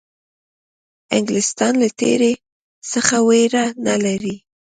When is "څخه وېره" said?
2.91-3.63